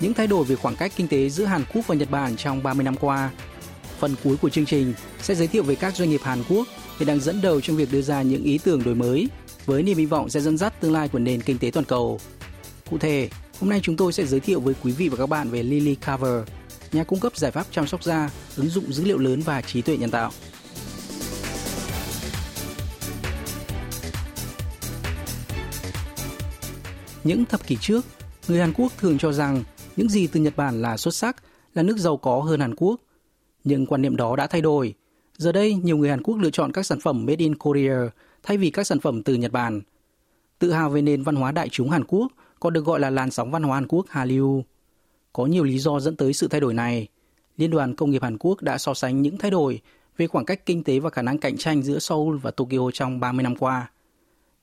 những 0.00 0.14
thay 0.14 0.26
đổi 0.26 0.44
về 0.44 0.56
khoảng 0.56 0.76
cách 0.76 0.92
kinh 0.96 1.08
tế 1.08 1.28
giữa 1.28 1.44
Hàn 1.44 1.64
Quốc 1.74 1.86
và 1.86 1.94
Nhật 1.94 2.10
Bản 2.10 2.36
trong 2.36 2.62
30 2.62 2.84
năm 2.84 2.96
qua. 2.96 3.30
Phần 3.98 4.14
cuối 4.24 4.36
của 4.36 4.48
chương 4.48 4.66
trình 4.66 4.94
sẽ 5.22 5.34
giới 5.34 5.46
thiệu 5.46 5.62
về 5.62 5.74
các 5.74 5.96
doanh 5.96 6.10
nghiệp 6.10 6.20
Hàn 6.22 6.42
Quốc 6.48 6.68
hiện 6.98 7.06
đang 7.06 7.20
dẫn 7.20 7.40
đầu 7.40 7.60
trong 7.60 7.76
việc 7.76 7.92
đưa 7.92 8.02
ra 8.02 8.22
những 8.22 8.44
ý 8.44 8.58
tưởng 8.58 8.84
đổi 8.84 8.94
mới 8.94 9.28
với 9.66 9.82
niềm 9.82 9.98
hy 9.98 10.06
vọng 10.06 10.30
sẽ 10.30 10.40
dẫn 10.40 10.58
dắt 10.58 10.80
tương 10.80 10.92
lai 10.92 11.08
của 11.08 11.18
nền 11.18 11.40
kinh 11.40 11.58
tế 11.58 11.70
toàn 11.70 11.84
cầu. 11.84 12.20
Cụ 12.90 12.98
thể, 12.98 13.28
hôm 13.60 13.70
nay 13.70 13.80
chúng 13.82 13.96
tôi 13.96 14.12
sẽ 14.12 14.26
giới 14.26 14.40
thiệu 14.40 14.60
với 14.60 14.74
quý 14.82 14.92
vị 14.92 15.08
và 15.08 15.16
các 15.16 15.26
bạn 15.26 15.50
về 15.50 15.62
Lily 15.62 15.94
Cover, 15.94 16.42
nhà 16.92 17.04
cung 17.04 17.20
cấp 17.20 17.36
giải 17.36 17.50
pháp 17.50 17.66
chăm 17.70 17.86
sóc 17.86 18.04
da, 18.04 18.30
ứng 18.56 18.68
dụng 18.68 18.92
dữ 18.92 19.04
liệu 19.04 19.18
lớn 19.18 19.40
và 19.40 19.60
trí 19.60 19.82
tuệ 19.82 19.96
nhân 19.96 20.10
tạo. 20.10 20.30
Những 27.24 27.44
thập 27.44 27.66
kỷ 27.66 27.76
trước, 27.80 28.06
người 28.48 28.60
Hàn 28.60 28.72
Quốc 28.72 28.92
thường 28.98 29.18
cho 29.18 29.32
rằng 29.32 29.62
những 29.96 30.08
gì 30.08 30.26
từ 30.26 30.40
Nhật 30.40 30.56
Bản 30.56 30.82
là 30.82 30.96
xuất 30.96 31.14
sắc, 31.14 31.36
là 31.74 31.82
nước 31.82 31.98
giàu 31.98 32.16
có 32.16 32.40
hơn 32.40 32.60
Hàn 32.60 32.74
Quốc. 32.74 33.00
Nhưng 33.64 33.86
quan 33.86 34.02
niệm 34.02 34.16
đó 34.16 34.36
đã 34.36 34.46
thay 34.46 34.60
đổi. 34.60 34.94
Giờ 35.36 35.52
đây, 35.52 35.74
nhiều 35.74 35.96
người 35.96 36.10
Hàn 36.10 36.22
Quốc 36.22 36.36
lựa 36.38 36.50
chọn 36.50 36.72
các 36.72 36.86
sản 36.86 37.00
phẩm 37.00 37.26
made 37.26 37.36
in 37.38 37.54
Korea 37.54 37.96
thay 38.42 38.56
vì 38.56 38.70
các 38.70 38.86
sản 38.86 39.00
phẩm 39.00 39.22
từ 39.22 39.34
Nhật 39.34 39.52
Bản. 39.52 39.80
Tự 40.58 40.72
hào 40.72 40.90
về 40.90 41.02
nền 41.02 41.22
văn 41.22 41.34
hóa 41.34 41.52
đại 41.52 41.68
chúng 41.68 41.90
Hàn 41.90 42.04
Quốc, 42.04 42.32
còn 42.60 42.72
được 42.72 42.84
gọi 42.84 43.00
là 43.00 43.10
làn 43.10 43.30
sóng 43.30 43.50
văn 43.50 43.62
hóa 43.62 43.74
Hàn 43.74 43.86
Quốc 43.88 44.06
Hallyu. 44.08 44.64
Có 45.32 45.46
nhiều 45.46 45.64
lý 45.64 45.78
do 45.78 46.00
dẫn 46.00 46.16
tới 46.16 46.32
sự 46.32 46.48
thay 46.48 46.60
đổi 46.60 46.74
này. 46.74 47.08
Liên 47.56 47.70
đoàn 47.70 47.96
Công 47.96 48.10
nghiệp 48.10 48.22
Hàn 48.22 48.38
Quốc 48.38 48.62
đã 48.62 48.78
so 48.78 48.94
sánh 48.94 49.22
những 49.22 49.38
thay 49.38 49.50
đổi 49.50 49.80
về 50.16 50.26
khoảng 50.26 50.44
cách 50.44 50.66
kinh 50.66 50.84
tế 50.84 50.98
và 50.98 51.10
khả 51.10 51.22
năng 51.22 51.38
cạnh 51.38 51.56
tranh 51.56 51.82
giữa 51.82 51.98
Seoul 51.98 52.38
và 52.38 52.50
Tokyo 52.50 52.90
trong 52.92 53.20
30 53.20 53.42
năm 53.42 53.56
qua. 53.56 53.90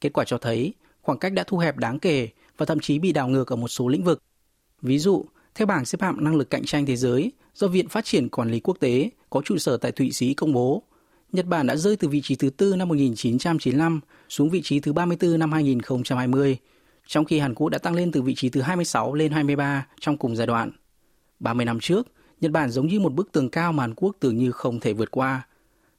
Kết 0.02 0.13
quả 0.13 0.25
cho 0.25 0.38
thấy, 0.38 0.73
khoảng 1.02 1.19
cách 1.19 1.33
đã 1.33 1.44
thu 1.47 1.57
hẹp 1.57 1.77
đáng 1.77 2.00
kể 2.00 2.30
và 2.57 2.66
thậm 2.66 2.80
chí 2.80 3.00
bị 3.00 3.11
đảo 3.11 3.27
ngược 3.27 3.47
ở 3.47 3.55
một 3.55 3.67
số 3.67 3.88
lĩnh 3.88 4.03
vực. 4.03 4.23
Ví 4.81 4.99
dụ, 4.99 5.25
theo 5.55 5.66
bảng 5.66 5.85
xếp 5.85 6.02
hạng 6.02 6.23
năng 6.23 6.35
lực 6.35 6.49
cạnh 6.49 6.66
tranh 6.66 6.85
thế 6.85 6.95
giới 6.95 7.31
do 7.53 7.67
Viện 7.67 7.89
Phát 7.89 8.05
triển 8.05 8.30
Quản 8.30 8.52
lý 8.52 8.59
Quốc 8.59 8.77
tế 8.80 9.09
có 9.30 9.41
trụ 9.45 9.58
sở 9.58 9.77
tại 9.77 9.91
Thụy 9.91 10.11
Sĩ 10.11 10.33
công 10.33 10.53
bố, 10.53 10.83
Nhật 11.31 11.45
Bản 11.45 11.67
đã 11.67 11.75
rơi 11.75 11.95
từ 11.95 12.08
vị 12.08 12.22
trí 12.23 12.35
thứ 12.35 12.49
tư 12.49 12.75
năm 12.75 12.88
1995 12.88 14.00
xuống 14.30 14.50
vị 14.50 14.61
trí 14.63 14.80
thứ 14.80 14.94
34 14.94 15.39
năm 15.39 15.52
2020, 15.52 16.57
trong 17.07 17.25
khi 17.25 17.39
Hàn 17.39 17.55
Quốc 17.55 17.69
đã 17.69 17.77
tăng 17.77 17.95
lên 17.95 18.11
từ 18.11 18.22
vị 18.22 18.35
trí 18.35 18.50
thứ 18.50 18.61
26 18.61 19.13
lên 19.13 19.31
23 19.31 19.88
trong 20.00 20.17
cùng 20.17 20.35
giai 20.35 20.47
đoạn. 20.47 20.72
30 21.39 21.66
năm 21.66 21.80
trước, 21.80 22.07
Nhật 22.41 22.52
Bản 22.52 22.69
giống 22.69 22.88
như 22.88 23.00
một 23.00 23.13
bức 23.13 23.31
tường 23.31 23.50
cao 23.50 23.72
mà 23.72 23.83
Hàn 23.83 23.94
Quốc 23.95 24.16
tưởng 24.19 24.38
như 24.38 24.52
không 24.52 24.80
thể 24.80 24.94
vượt 24.94 25.11
qua. 25.11 25.47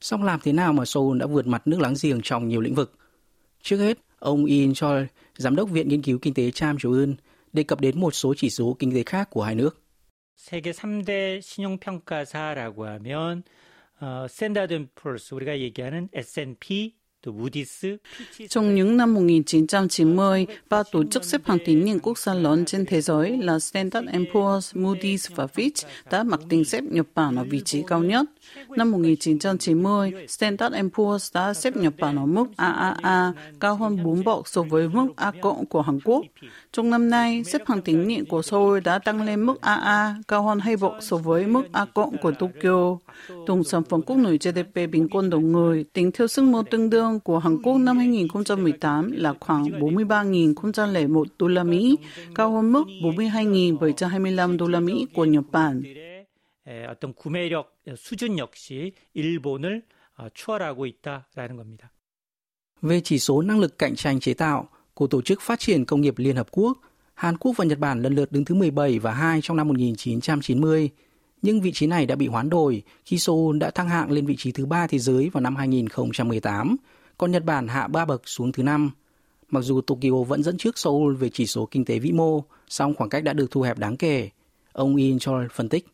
Song 0.00 0.22
làm 0.22 0.40
thế 0.42 0.52
nào 0.52 0.72
mà 0.72 0.84
Seoul 0.84 1.18
đã 1.18 1.26
vượt 1.26 1.46
mặt 1.46 1.66
nước 1.66 1.80
láng 1.80 1.94
giềng 2.02 2.20
trong 2.22 2.48
nhiều 2.48 2.60
lĩnh 2.60 2.74
vực? 2.74 2.92
Trước 3.62 3.76
hết, 3.76 3.98
ông 4.18 4.44
In 4.44 4.74
Choi, 4.74 5.06
giám 5.36 5.56
đốc 5.56 5.70
Viện 5.70 5.88
Nghiên 5.88 6.02
cứu 6.02 6.18
Kinh 6.18 6.34
tế 6.34 6.50
Cham 6.50 6.78
Chul 6.78 7.10
đề 7.53 7.63
cập 7.63 7.81
đến 7.81 7.99
một 7.99 8.11
số 8.11 8.33
chỉ 8.37 8.49
số 8.49 8.75
kinh 8.79 8.93
tế 8.93 9.03
khác 9.03 9.29
của 9.29 9.43
hai 9.43 9.55
nước. 9.55 9.81
세계 10.35 10.73
3대 10.73 11.41
신용평가사라고 11.41 12.85
하면 12.85 13.43
어, 14.01 14.27
스탠다드 14.29 14.87
푸어스 14.93 15.33
우리가 15.33 15.59
얘기하는 15.59 16.09
S&P 16.13 16.93
trong 18.49 18.75
những 18.75 18.97
năm 18.97 19.13
1990, 19.13 20.45
ba 20.69 20.83
tổ 20.91 21.03
chức 21.03 21.23
xếp 21.23 21.41
hạng 21.45 21.57
tín 21.65 21.85
nhiệm 21.85 21.99
quốc 21.99 22.17
gia 22.17 22.33
lớn 22.33 22.65
trên 22.65 22.85
thế 22.85 23.01
giới 23.01 23.37
là 23.37 23.59
Standard 23.59 24.07
Poor's, 24.07 24.83
Moody's 24.83 25.35
và 25.35 25.45
Fitch 25.45 25.87
đã 26.11 26.23
mặc 26.23 26.39
định 26.49 26.65
xếp 26.65 26.83
Nhật 26.83 27.07
Bản 27.15 27.35
ở 27.35 27.43
vị 27.43 27.61
trí 27.65 27.83
cao 27.87 28.03
nhất. 28.03 28.25
Năm 28.69 28.91
1990, 28.91 30.13
Standard 30.27 30.75
Poor's 30.75 31.29
đã 31.33 31.53
xếp 31.53 31.75
Nhật 31.75 31.93
Bản 31.97 32.15
ở 32.15 32.25
mức 32.25 32.45
AAA, 32.57 33.33
cao 33.59 33.75
hơn 33.75 34.03
4 34.03 34.23
bậc 34.23 34.47
so 34.47 34.61
với 34.61 34.89
mức 34.89 35.07
A 35.15 35.31
cộng 35.41 35.65
của 35.65 35.81
Hàn 35.81 35.99
Quốc. 36.03 36.25
Trong 36.71 36.89
năm 36.89 37.09
nay, 37.09 37.43
xếp 37.43 37.61
hạng 37.65 37.81
tín 37.81 38.07
nhiệm 38.07 38.25
của 38.25 38.41
Seoul 38.41 38.79
đã 38.79 38.99
tăng 38.99 39.21
lên 39.21 39.45
mức 39.45 39.61
AA, 39.61 40.15
cao 40.27 40.43
hơn 40.43 40.59
2 40.59 40.77
bậc 40.77 40.93
so 40.99 41.17
với 41.17 41.45
mức 41.47 41.63
A 41.71 41.85
cộng 41.85 42.17
của 42.17 42.31
Tokyo. 42.31 42.97
Tổng 43.47 43.63
sản 43.63 43.83
phẩm 43.83 44.01
quốc 44.01 44.17
nội 44.17 44.37
GDP 44.37 44.75
bình 44.91 45.07
quân 45.11 45.29
đầu 45.29 45.41
người 45.41 45.85
tính 45.93 46.11
theo 46.11 46.27
sức 46.27 46.41
mua 46.41 46.63
tương 46.63 46.89
đương 46.89 47.19
của 47.19 47.39
Hàn 47.39 47.61
Quốc 47.61 47.77
năm 47.77 47.97
2018 47.97 49.11
là 49.11 49.33
khoảng 49.39 49.63
43.001 49.63 51.23
đô 51.39 51.47
la 51.47 51.63
Mỹ, 51.63 51.97
cao 52.35 52.51
hơn 52.51 52.71
mức 52.71 52.83
42.725 52.87 54.57
đô 54.57 54.67
la 54.67 54.79
Mỹ 54.79 55.07
của 55.13 55.25
Nhật 55.25 55.43
Bản. 55.51 55.83
어떤 56.87 57.13
구매력 57.13 57.77
수준 57.95 58.39
역시 58.39 58.93
일본을 59.13 59.83
추월하고 60.33 60.87
있다라는 60.87 61.57
겁니다. 61.57 61.91
Về 62.81 63.01
chỉ 63.01 63.19
số 63.19 63.41
năng 63.41 63.59
lực 63.59 63.77
cạnh 63.77 63.95
tranh 63.95 64.19
chế 64.19 64.33
tạo 64.33 64.69
của 64.93 65.07
Tổ 65.07 65.21
chức 65.21 65.41
Phát 65.41 65.59
triển 65.59 65.85
Công 65.85 66.01
nghiệp 66.01 66.13
Liên 66.17 66.35
Hợp 66.35 66.47
Quốc, 66.51 66.77
Hàn 67.13 67.37
Quốc 67.37 67.53
và 67.57 67.65
Nhật 67.65 67.79
Bản 67.79 68.01
lần 68.01 68.15
lượt 68.15 68.31
đứng 68.31 68.45
thứ 68.45 68.55
17 68.55 68.99
và 68.99 69.11
2 69.11 69.39
trong 69.41 69.57
năm 69.57 69.67
1990, 69.67 70.89
nhưng 71.41 71.61
vị 71.61 71.71
trí 71.71 71.87
này 71.87 72.05
đã 72.05 72.15
bị 72.15 72.27
hoán 72.27 72.49
đổi 72.49 72.83
khi 73.05 73.17
Seoul 73.17 73.57
đã 73.57 73.71
thăng 73.71 73.89
hạng 73.89 74.11
lên 74.11 74.25
vị 74.25 74.35
trí 74.37 74.51
thứ 74.51 74.65
ba 74.65 74.87
thế 74.87 74.99
giới 74.99 75.29
vào 75.29 75.41
năm 75.41 75.55
2018, 75.55 76.75
còn 77.17 77.31
Nhật 77.31 77.43
Bản 77.43 77.67
hạ 77.67 77.87
3 77.87 78.05
bậc 78.05 78.21
xuống 78.25 78.51
thứ 78.51 78.63
5. 78.63 78.91
Mặc 79.49 79.61
dù 79.61 79.81
Tokyo 79.81 80.23
vẫn 80.27 80.43
dẫn 80.43 80.57
trước 80.57 80.77
Seoul 80.77 81.15
về 81.15 81.29
chỉ 81.29 81.47
số 81.47 81.67
kinh 81.71 81.85
tế 81.85 81.99
vĩ 81.99 82.11
mô, 82.11 82.43
song 82.67 82.93
khoảng 82.93 83.09
cách 83.09 83.23
đã 83.23 83.33
được 83.33 83.51
thu 83.51 83.61
hẹp 83.61 83.77
đáng 83.77 83.97
kể. 83.97 84.29
Ông 84.73 84.95
In 84.95 85.19
Chol 85.19 85.47
phân 85.51 85.69
tích. 85.69 85.85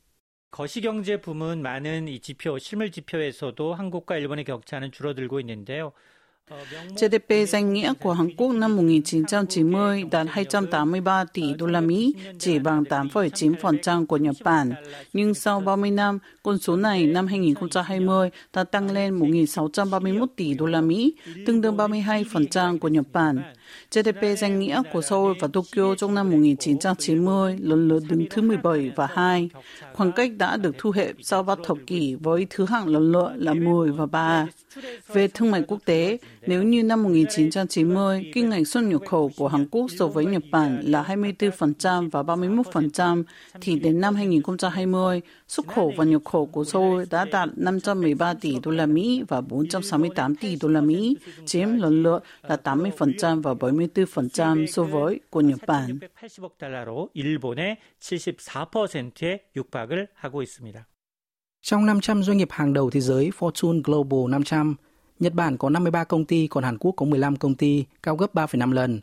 거시경제 0.51 1.21
부문 1.21 1.61
많은 1.61 2.09
이 2.09 2.19
지표, 2.19 2.59
실물 2.59 2.91
지표에서도 2.91 3.73
한국과 3.73 4.17
일본의 4.17 4.43
격차는 4.43 4.91
줄어들고 4.91 5.39
있는데요. 5.39 5.93
GDP 7.00 7.48
danh 7.48 7.72
nghĩa 7.72 7.92
của 8.02 8.12
Hàn 8.12 8.36
Quốc 8.36 8.52
năm 8.52 8.76
1990 8.76 10.04
đạt 10.10 10.26
283 10.30 11.24
tỷ 11.24 11.54
đô 11.58 11.66
la 11.66 11.80
Mỹ, 11.80 12.14
chỉ 12.38 12.58
bằng 12.58 12.82
8,9% 12.82 14.06
của 14.06 14.16
Nhật 14.16 14.36
Bản. 14.44 14.72
Nhưng 15.12 15.34
sau 15.34 15.60
30 15.60 15.90
năm, 15.90 16.18
con 16.42 16.58
số 16.58 16.76
này 16.76 17.06
năm 17.06 17.26
2020 17.26 18.30
đã 18.52 18.64
tăng 18.64 18.90
lên 18.90 19.18
1.631 19.18 20.26
tỷ 20.36 20.54
đô 20.54 20.66
la 20.66 20.80
Mỹ, 20.80 21.14
tương 21.46 21.60
đương 21.60 21.76
32% 21.76 22.78
của 22.78 22.88
Nhật 22.88 23.06
Bản. 23.12 23.42
GDP 23.94 24.38
danh 24.38 24.58
nghĩa 24.58 24.82
của 24.92 25.02
Seoul 25.02 25.36
và 25.40 25.48
Tokyo 25.52 25.94
trong 25.94 26.14
năm 26.14 26.30
1990 26.30 27.56
lần 27.60 27.88
lượt 27.88 28.02
đứng 28.08 28.26
thứ 28.30 28.42
17 28.42 28.92
và 28.96 29.08
2. 29.14 29.50
Khoảng 29.92 30.12
cách 30.12 30.30
đã 30.38 30.56
được 30.56 30.74
thu 30.78 30.90
hẹp 30.90 31.16
sau 31.22 31.42
ba 31.42 31.54
thập 31.64 31.76
kỷ 31.86 32.14
với 32.14 32.46
thứ 32.50 32.66
hạng 32.66 32.88
lần 32.88 33.12
lượt 33.12 33.32
là 33.36 33.54
10 33.54 33.92
và 33.92 34.06
3. 34.06 34.46
Về 35.08 35.28
thương 35.28 35.50
mại 35.50 35.62
quốc 35.62 35.78
tế, 35.84 36.18
nếu 36.46 36.62
như 36.62 36.82
năm 36.82 37.02
1990, 37.02 38.30
kinh 38.34 38.48
ngạch 38.48 38.68
xuất 38.68 38.80
nhập 38.80 39.00
khẩu 39.06 39.30
của 39.36 39.48
Hàn 39.48 39.66
Quốc 39.70 39.86
so 39.98 40.06
với 40.06 40.24
Nhật 40.24 40.42
Bản 40.50 40.80
là 40.84 41.02
24% 41.02 42.10
và 42.10 42.22
31%, 42.22 43.22
thì 43.60 43.78
đến 43.78 44.00
năm 44.00 44.14
2020, 44.14 45.20
xuất 45.48 45.66
khẩu 45.66 45.92
và 45.96 46.04
nhập 46.04 46.22
khẩu 46.24 46.46
của 46.46 46.64
Seoul 46.64 47.02
đã 47.10 47.24
đạt 47.24 47.48
513 47.56 48.34
tỷ 48.34 48.56
đô 48.62 48.70
la 48.70 48.86
Mỹ 48.86 49.22
và 49.28 49.40
468 49.40 50.36
tỷ 50.36 50.56
đô 50.60 50.68
la 50.68 50.80
Mỹ, 50.80 51.16
chiếm 51.46 51.76
lần 51.76 52.02
lượt 52.02 52.20
là 52.48 52.56
80% 52.64 53.42
và 53.42 53.54
74% 53.55 54.65
so 54.65 54.83
với 54.83 55.19
của 55.29 55.41
Nhật 55.41 55.59
Bản. 55.67 55.99
80억 56.21 56.57
달러로 56.57 57.09
일본의 57.13 57.77
74%에 57.99 59.39
육박을 59.55 60.07
하고 60.13 60.41
있습니다. 60.43 60.87
Trong 61.61 61.85
500 61.85 62.23
doanh 62.23 62.37
nghiệp 62.37 62.47
hàng 62.51 62.73
đầu 62.73 62.89
thế 62.89 62.99
giới 62.99 63.31
Fortune 63.39 63.81
Global 63.83 64.31
500, 64.31 64.75
Nhật 65.19 65.33
Bản 65.33 65.57
có 65.57 65.69
53 65.69 66.03
công 66.03 66.25
ty, 66.25 66.47
còn 66.47 66.63
Hàn 66.63 66.77
Quốc 66.77 66.91
có 66.97 67.05
15 67.05 67.35
công 67.35 67.55
ty, 67.55 67.85
cao 68.03 68.15
gấp 68.15 68.33
3,5 68.33 68.71
lần. 68.71 68.99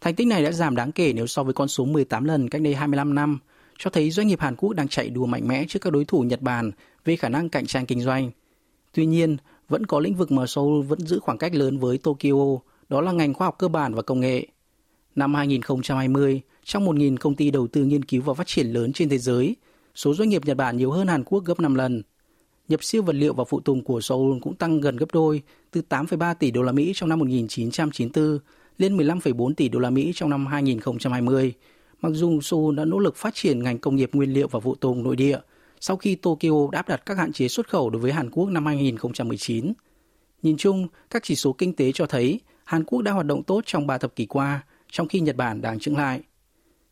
Thành 0.00 0.14
tích 0.14 0.26
này 0.26 0.42
đã 0.42 0.52
giảm 0.52 0.76
đáng 0.76 0.92
kể 0.92 1.12
nếu 1.12 1.26
so 1.26 1.42
với 1.42 1.54
con 1.54 1.68
số 1.68 1.84
18 1.84 2.24
lần 2.24 2.48
cách 2.48 2.62
đây 2.62 2.74
25 2.74 3.14
năm, 3.14 3.38
cho 3.78 3.90
thấy 3.90 4.10
doanh 4.10 4.26
nghiệp 4.26 4.40
Hàn 4.40 4.56
Quốc 4.56 4.72
đang 4.72 4.88
chạy 4.88 5.10
đua 5.10 5.26
mạnh 5.26 5.48
mẽ 5.48 5.64
trước 5.68 5.78
các 5.82 5.92
đối 5.92 6.04
thủ 6.04 6.20
Nhật 6.20 6.42
Bản 6.42 6.70
về 7.04 7.16
khả 7.16 7.28
năng 7.28 7.48
cạnh 7.48 7.66
tranh 7.66 7.86
kinh 7.86 8.00
doanh. 8.00 8.30
Tuy 8.94 9.06
nhiên, 9.06 9.36
vẫn 9.68 9.86
có 9.86 10.00
lĩnh 10.00 10.14
vực 10.14 10.32
mà 10.32 10.46
Seoul 10.46 10.84
vẫn 10.86 11.00
giữ 11.00 11.18
khoảng 11.18 11.38
cách 11.38 11.54
lớn 11.54 11.78
với 11.78 11.98
Tokyo, 11.98 12.58
đó 12.89 13.01
là 13.01 13.11
ngành 13.11 13.33
khoa 13.33 13.47
học 13.47 13.55
cơ 13.59 13.67
bản 13.67 13.93
và 13.93 14.01
công 14.01 14.19
nghệ. 14.19 14.47
Năm 15.15 15.33
2020, 15.33 16.41
trong 16.63 16.85
1.000 16.85 17.17
công 17.17 17.35
ty 17.35 17.51
đầu 17.51 17.67
tư 17.67 17.85
nghiên 17.85 18.05
cứu 18.05 18.21
và 18.21 18.33
phát 18.33 18.47
triển 18.47 18.67
lớn 18.67 18.93
trên 18.93 19.09
thế 19.09 19.17
giới, 19.17 19.55
số 19.95 20.13
doanh 20.13 20.29
nghiệp 20.29 20.45
Nhật 20.45 20.57
Bản 20.57 20.77
nhiều 20.77 20.91
hơn 20.91 21.07
Hàn 21.07 21.23
Quốc 21.23 21.45
gấp 21.45 21.59
5 21.59 21.75
lần. 21.75 22.01
Nhập 22.67 22.83
siêu 22.83 23.01
vật 23.01 23.15
liệu 23.15 23.33
và 23.33 23.43
phụ 23.43 23.59
tùng 23.59 23.83
của 23.83 24.01
Seoul 24.01 24.39
cũng 24.41 24.55
tăng 24.55 24.81
gần 24.81 24.97
gấp 24.97 25.11
đôi, 25.13 25.41
từ 25.71 25.81
8,3 25.89 26.35
tỷ 26.35 26.51
đô 26.51 26.61
la 26.61 26.71
Mỹ 26.71 26.91
trong 26.95 27.09
năm 27.09 27.19
1994 27.19 28.39
lên 28.77 28.97
15,4 28.97 29.53
tỷ 29.53 29.69
đô 29.69 29.79
la 29.79 29.89
Mỹ 29.89 30.11
trong 30.15 30.29
năm 30.29 30.45
2020, 30.45 31.53
mặc 32.01 32.11
dù 32.13 32.41
Seoul 32.41 32.75
đã 32.75 32.85
nỗ 32.85 32.99
lực 32.99 33.15
phát 33.15 33.35
triển 33.35 33.63
ngành 33.63 33.79
công 33.79 33.95
nghiệp 33.95 34.09
nguyên 34.13 34.33
liệu 34.33 34.47
và 34.47 34.59
phụ 34.59 34.75
tùng 34.75 35.03
nội 35.03 35.15
địa 35.15 35.39
sau 35.85 35.97
khi 35.97 36.15
Tokyo 36.15 36.67
đã 36.71 36.79
áp 36.79 36.87
đặt 36.87 37.05
các 37.05 37.17
hạn 37.17 37.33
chế 37.33 37.47
xuất 37.47 37.69
khẩu 37.69 37.89
đối 37.89 38.01
với 38.01 38.11
Hàn 38.11 38.29
Quốc 38.29 38.49
năm 38.49 38.65
2019. 38.65 39.73
Nhìn 40.41 40.57
chung, 40.57 40.87
các 41.09 41.23
chỉ 41.23 41.35
số 41.35 41.53
kinh 41.53 41.73
tế 41.75 41.91
cho 41.91 42.05
thấy 42.05 42.39
Hàn 42.65 42.83
Quốc 42.83 43.01
đã 43.01 43.11
hoạt 43.11 43.25
động 43.25 43.43
tốt 43.43 43.61
trong 43.65 43.87
3 43.87 43.97
thập 43.97 44.15
kỷ 44.15 44.25
qua, 44.25 44.63
trong 44.91 45.07
khi 45.07 45.19
Nhật 45.19 45.35
Bản 45.35 45.61
đang 45.61 45.79
chững 45.79 45.97
lại. 45.97 46.21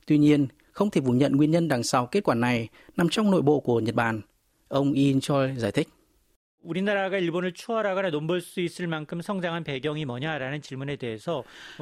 Tuy 0.06 0.18
nhiên, 0.18 0.48
không 0.72 0.90
thể 0.90 1.02
phủ 1.06 1.12
nhận 1.12 1.36
nguyên 1.36 1.52
nhân 1.52 1.68
đằng 1.68 1.84
sau 1.84 2.06
kết 2.06 2.24
quả 2.24 2.36
này 2.36 2.68
nằm 2.98 3.10
trong 3.10 3.32
nội 3.32 3.42
bộ 3.42 3.60
của 3.60 3.80
Nhật 3.80 3.96
Bản. 3.96 4.22
Ông 4.68 4.94
In 4.94 5.22
Choi 5.22 5.56
giải 5.58 5.72
thích. 5.72 5.88
우리나라가 6.64 7.18
일본을 7.18 7.54
추월하거나 7.54 8.10
넘볼 8.12 8.42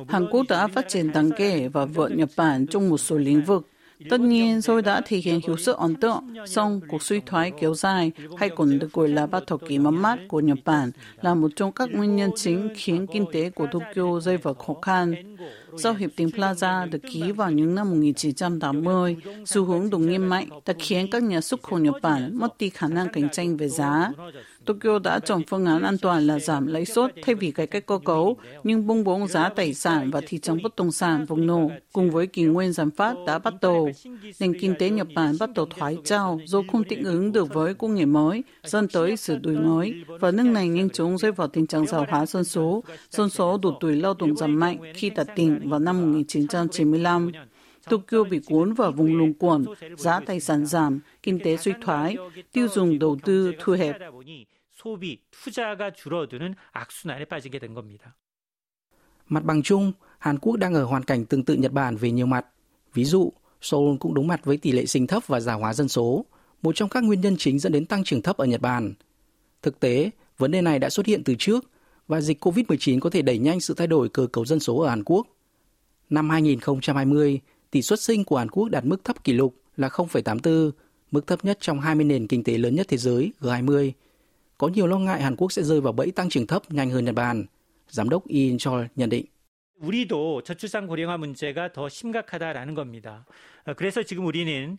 Hàn 0.07 0.27
Quốc 0.31 0.45
đã 0.49 0.67
phát 0.67 0.89
triển 0.89 1.11
đáng 1.11 1.29
kể 1.37 1.67
và 1.67 1.85
vượt 1.85 2.11
Nhật 2.11 2.29
Bản 2.37 2.67
trong 2.67 2.89
một 2.89 2.97
số 2.97 3.17
lĩnh 3.17 3.41
vực 3.41 3.67
Tất 4.09 4.19
nhiên, 4.19 4.61
tôi 4.65 4.81
đã 4.81 5.01
thể 5.05 5.17
hiện 5.17 5.39
hiệu 5.47 5.57
suất 5.57 5.75
ấn 5.75 5.95
tượng, 5.95 6.23
song 6.45 6.81
cuộc 6.87 7.03
suy 7.03 7.19
thoái 7.25 7.51
kéo 7.59 7.73
dài 7.75 8.11
hay 8.37 8.49
còn 8.49 8.79
được 8.79 8.93
gọi 8.93 9.07
là 9.07 9.27
ba 9.27 9.39
thập 9.47 9.59
kỷ 9.67 9.79
mất 9.79 9.91
mát 9.91 10.19
của 10.27 10.39
Nhật 10.39 10.57
Bản 10.65 10.91
là 11.21 11.33
một 11.33 11.51
trong 11.55 11.71
các 11.71 11.89
nguyên 11.93 12.15
nhân 12.15 12.31
chính 12.35 12.69
khiến 12.75 13.07
kinh 13.13 13.25
tế 13.31 13.49
của 13.49 13.67
Tokyo 13.71 14.19
rơi 14.19 14.37
vào 14.37 14.53
khó 14.53 14.73
khăn. 14.81 15.15
Do 15.73 15.91
Hiệp 15.91 16.09
định 16.17 16.29
Plaza 16.29 16.89
được 16.89 17.01
ký 17.13 17.31
vào 17.31 17.51
những 17.51 17.75
năm 17.75 17.89
1980, 17.89 19.15
xu 19.45 19.65
hướng 19.65 19.89
đồng 19.89 20.09
nghiêm 20.09 20.29
mạnh 20.29 20.49
đã 20.65 20.73
khiến 20.79 21.07
các 21.11 21.23
nhà 21.23 21.41
xuất 21.41 21.63
khẩu 21.63 21.79
Nhật 21.79 21.95
Bản 22.01 22.39
mất 22.39 22.57
đi 22.57 22.69
khả 22.69 22.87
năng 22.87 23.09
cạnh 23.13 23.29
tranh 23.31 23.57
về 23.57 23.69
giá. 23.69 24.11
Tokyo 24.65 24.99
đã 24.99 25.19
chọn 25.19 25.41
phương 25.47 25.65
án 25.65 25.81
an 25.81 25.97
toàn 25.97 26.27
là 26.27 26.39
giảm 26.39 26.67
lãi 26.67 26.85
suất 26.85 27.15
thay 27.21 27.35
vì 27.35 27.51
cải 27.51 27.67
cách 27.67 27.85
cơ 27.85 27.99
cấu, 28.05 28.37
nhưng 28.63 28.87
bung 28.87 29.03
bóng 29.03 29.27
giá 29.27 29.49
tài 29.49 29.73
sản 29.73 30.11
và 30.11 30.21
thị 30.27 30.37
trường 30.37 30.63
bất 30.63 30.75
động 30.75 30.91
sản 30.91 31.25
vùng 31.25 31.47
nổ 31.47 31.71
cùng 31.93 32.11
với 32.11 32.27
kỷ 32.27 32.43
nguyên 32.43 32.73
giảm 32.73 32.91
phát 32.91 33.15
đã 33.27 33.39
bắt 33.39 33.53
đầu. 33.61 33.89
Nền 34.39 34.59
kinh 34.59 34.75
tế 34.79 34.89
Nhật 34.89 35.07
Bản 35.15 35.35
bắt 35.39 35.49
đầu 35.55 35.65
thoái 35.65 35.97
trao 36.03 36.39
do 36.45 36.61
không 36.71 36.83
thích 36.83 36.99
ứng 37.03 37.31
được 37.31 37.53
với 37.53 37.73
công 37.73 37.95
nghệ 37.95 38.05
mới, 38.05 38.43
dẫn 38.63 38.87
tới 38.87 39.17
sự 39.17 39.37
đổi 39.37 39.55
mới, 39.55 39.93
và 40.19 40.31
nước 40.31 40.43
này 40.43 40.67
nhanh 40.67 40.89
chóng 40.89 41.17
rơi 41.17 41.31
vào 41.31 41.47
tình 41.47 41.67
trạng 41.67 41.85
giàu 41.85 42.05
hóa 42.09 42.25
dân 42.25 42.43
số. 42.43 42.83
Dân 43.11 43.29
số 43.29 43.57
đủ 43.57 43.71
tuổi 43.79 43.95
lao 43.95 44.13
động 44.19 44.35
giảm 44.35 44.59
mạnh 44.59 44.77
khi 44.93 45.09
đạt 45.09 45.27
đỉnh 45.35 45.58
vào 45.65 45.79
năm 45.79 46.01
1995. 46.01 47.31
Tokyo 47.89 48.23
bị 48.23 48.39
cuốn 48.45 48.73
vào 48.73 48.91
vùng 48.91 49.17
luồng 49.17 49.33
cuộn, 49.33 49.65
giá 49.97 50.19
tài 50.19 50.39
sản 50.39 50.65
giảm, 50.65 50.99
kinh 51.23 51.39
tế 51.43 51.57
suy 51.57 51.73
thoái, 51.81 52.15
tiêu 52.51 52.67
dùng 52.67 52.99
đầu 52.99 53.17
tư 53.23 53.53
thu 53.59 53.73
hẹp. 53.73 53.95
Mặt 59.27 59.43
bằng 59.43 59.63
chung, 59.63 59.91
Hàn 60.19 60.39
Quốc 60.39 60.57
đang 60.57 60.73
ở 60.73 60.83
hoàn 60.83 61.03
cảnh 61.03 61.25
tương 61.25 61.45
tự 61.45 61.55
Nhật 61.55 61.71
Bản 61.71 61.95
về 61.95 62.11
nhiều 62.11 62.25
mặt. 62.25 62.45
Ví 62.93 63.05
dụ, 63.05 63.33
Seoul 63.61 63.97
cũng 63.97 64.13
đối 64.13 64.25
mặt 64.25 64.45
với 64.45 64.57
tỷ 64.57 64.71
lệ 64.71 64.85
sinh 64.85 65.07
thấp 65.07 65.27
và 65.27 65.39
già 65.39 65.53
hóa 65.53 65.73
dân 65.73 65.87
số, 65.87 66.25
một 66.61 66.75
trong 66.75 66.89
các 66.89 67.03
nguyên 67.03 67.21
nhân 67.21 67.35
chính 67.37 67.59
dẫn 67.59 67.71
đến 67.71 67.85
tăng 67.85 68.03
trưởng 68.03 68.21
thấp 68.21 68.37
ở 68.37 68.45
Nhật 68.45 68.61
Bản. 68.61 68.93
Thực 69.61 69.79
tế, 69.79 70.09
vấn 70.37 70.51
đề 70.51 70.61
này 70.61 70.79
đã 70.79 70.89
xuất 70.89 71.05
hiện 71.05 71.23
từ 71.23 71.35
trước 71.39 71.65
và 72.07 72.21
dịch 72.21 72.45
COVID-19 72.45 72.99
có 72.99 73.09
thể 73.09 73.21
đẩy 73.21 73.37
nhanh 73.37 73.59
sự 73.59 73.73
thay 73.73 73.87
đổi 73.87 74.09
cơ 74.09 74.27
cấu 74.27 74.45
dân 74.45 74.59
số 74.59 74.77
ở 74.77 74.89
Hàn 74.89 75.03
Quốc– 75.03 75.27
Năm 76.10 76.30
2020, 76.30 77.40
tỷ 77.70 77.82
suất 77.82 78.00
sinh 78.00 78.24
của 78.24 78.36
Hàn 78.36 78.48
Quốc 78.48 78.68
đạt 78.68 78.84
mức 78.84 79.04
thấp 79.04 79.24
kỷ 79.24 79.32
lục 79.32 79.54
là 79.76 79.88
0,84, 79.88 80.70
mức 81.10 81.26
thấp 81.26 81.44
nhất 81.44 81.58
trong 81.60 81.80
20 81.80 82.04
nền 82.04 82.26
kinh 82.26 82.44
tế 82.44 82.58
lớn 82.58 82.74
nhất 82.74 82.86
thế 82.88 82.96
giới 82.96 83.32
G20. 83.40 83.92
Có 84.58 84.68
nhiều 84.68 84.86
lo 84.86 84.98
ngại 84.98 85.22
Hàn 85.22 85.36
Quốc 85.36 85.52
sẽ 85.52 85.62
rơi 85.62 85.80
vào 85.80 85.92
bẫy 85.92 86.10
tăng 86.10 86.28
trưởng 86.28 86.46
thấp 86.46 86.62
nhanh 86.70 86.90
hơn 86.90 87.04
Nhật 87.04 87.14
Bản. 87.14 87.44
Giám 87.88 88.08
đốc 88.08 88.26
In 88.26 88.58
Chol 88.58 88.84
nhận 88.96 89.10
định. 89.10 89.26
우리도 89.80 90.42
저출산 90.42 90.86
고령화 90.86 91.16
문제가 91.18 91.72
더 91.72 91.88
심각하다라는 91.88 92.74
겁니다. 92.74 93.26
그래서 93.76 94.02
지금 94.02 94.24
우리는 94.24 94.78